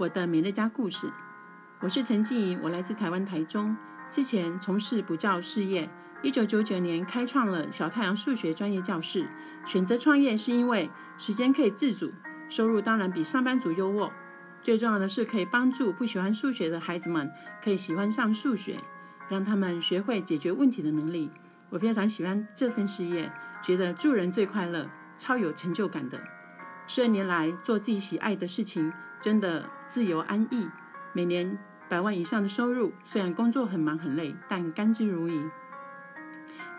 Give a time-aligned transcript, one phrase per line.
[0.00, 1.12] 我的美乐家故事，
[1.78, 3.76] 我是陈静怡，我来自台湾台中，
[4.08, 5.90] 之前从事补教事业，
[6.22, 9.28] 一九九九年开创了小太阳数学专业教室。
[9.66, 12.10] 选择创业是因为时间可以自主，
[12.48, 14.10] 收入当然比上班族优渥，
[14.62, 17.30] 最重要的是可以帮助不喜欢数学的孩子们
[17.62, 18.78] 可以喜欢上数学，
[19.28, 21.30] 让他们学会解决问题的能力。
[21.68, 23.30] 我非常喜欢这份事业，
[23.62, 24.88] 觉得助人最快乐，
[25.18, 26.18] 超有成就感的。
[26.92, 28.92] 十二年来做自己喜爱的事情。
[29.20, 30.68] 真的自由安逸，
[31.12, 31.56] 每年
[31.88, 32.92] 百万以上的收入。
[33.04, 35.48] 虽然工作很忙很累，但甘之如饴。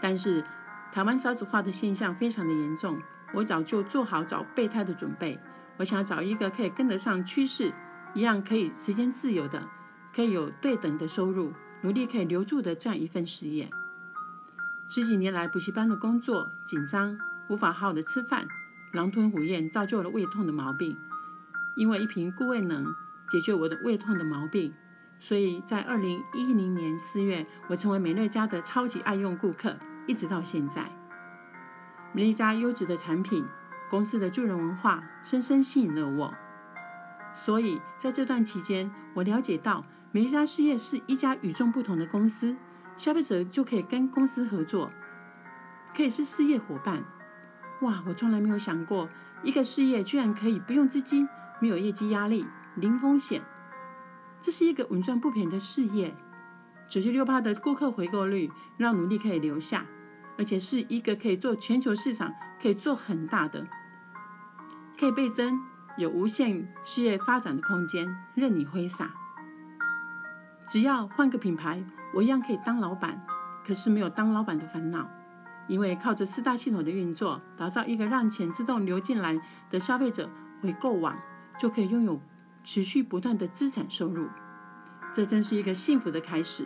[0.01, 0.43] 但是
[0.91, 3.01] 台湾少子化的现象非常的严重，
[3.33, 5.39] 我早就做好找备胎的准备。
[5.77, 7.71] 我想找一个可以跟得上趋势，
[8.13, 9.65] 一样可以时间自由的，
[10.13, 13.69] 可以有对等的收入，努力可以留住的这样一份事业。
[14.89, 18.45] 十几年来补习班的工作紧张，无法好好的吃饭，
[18.91, 20.97] 狼吞虎咽，造就了胃痛的毛病。
[21.75, 22.85] 因为一瓶固胃能
[23.29, 24.73] 解决我的胃痛的毛病，
[25.19, 30.91] 所以在二零一零年四月，我成为美乐家的超级爱用顾客，一直到现在。
[32.13, 33.45] 美乐家优质的产品，
[33.89, 36.33] 公司的助人文化，深深吸引了我。
[37.33, 42.57] 所以在这段期间，我了解到美乐家事业是一家与众不同的公司，
[42.97, 44.91] 消费者就可以跟公司合作，
[45.95, 47.01] 可以是事业伙伴。
[47.81, 49.09] 哇，我从来没有想过，
[49.43, 51.27] 一个事业居然可以不用资金。
[51.59, 53.39] 没有业绩压力，零风险，
[54.39, 56.15] 这是一个稳赚不赔的事业。
[56.87, 59.85] 九十六趴的顾客回购率，让努力可以留下，
[60.39, 63.67] 而且是一个可以做全球市场，可以做很大的，
[64.99, 65.59] 可以倍增，
[65.97, 69.11] 有无限事业发展的空间，任你挥洒。
[70.67, 71.83] 只要换个品牌，
[72.15, 73.23] 我一样可以当老板，
[73.63, 75.07] 可是没有当老板的烦恼，
[75.67, 79.39] 因为靠着四大系统的运作，打造一个让钱自动流进来
[79.69, 80.29] 的消费者
[80.61, 81.17] 回购网。
[81.59, 82.19] 就可以拥有
[82.63, 84.27] 持续不断的资产收入，
[85.13, 86.65] 这真是一个幸福的开始。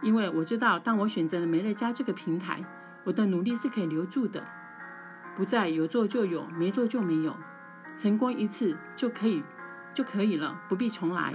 [0.00, 2.64] 因为我知道，当我选择了美乐家这个平台，
[3.04, 4.42] 我的努力是可以留住的，
[5.36, 7.36] 不再有做就有，没做就没有。
[7.94, 9.42] 成功一次就可以
[9.92, 11.34] 就可以了，不必重来。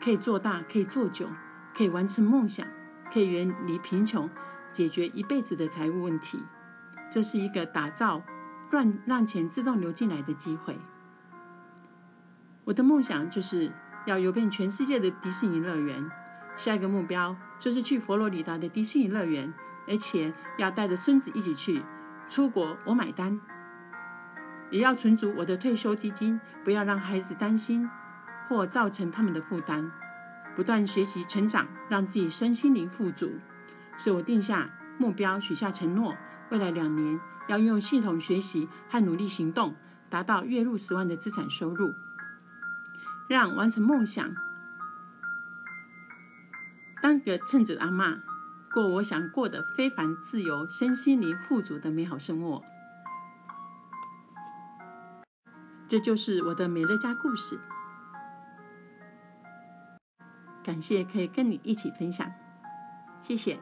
[0.00, 1.26] 可以做大，可以做久，
[1.74, 2.64] 可以完成梦想，
[3.12, 4.30] 可以远离贫穷，
[4.72, 6.42] 解决一辈子的财务问题。
[7.10, 8.22] 这是一个打造
[8.70, 10.78] 让让钱自动流进来的机会。
[12.64, 13.70] 我的梦想就是
[14.06, 16.10] 要游遍全世界的迪士尼乐园，
[16.56, 19.52] 下一个目标就是去佛罗里达的迪士尼乐园，
[19.86, 21.82] 而且要带着孙子一起去。
[22.28, 23.38] 出国我买单，
[24.70, 27.86] 也要存足我的退休基金，不要让孩子担心
[28.48, 29.90] 或造成他们的负担。
[30.56, 33.32] 不断学习成长，让自己身心灵富足。
[34.02, 34.68] 所以我定下
[34.98, 36.16] 目标，许下承诺，
[36.50, 39.76] 未来两年要用系统学习和努力行动，
[40.10, 41.94] 达到月入十万的资产收入。
[43.28, 44.34] 让完成梦想，
[47.00, 48.16] 当个称职的阿妈，
[48.72, 52.60] 过我想过的非凡自由、身心灵富足的美好生活。
[55.86, 57.60] 这就是我的美乐家故事。
[60.64, 62.28] 感谢可以跟你一起分享，
[63.22, 63.60] 谢谢。